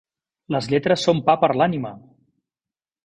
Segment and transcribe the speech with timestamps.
[0.55, 1.93] Les lletres són pa per a l'ànima!